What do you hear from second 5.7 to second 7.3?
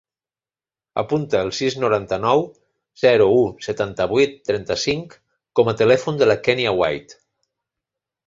a telèfon de la Kènia White.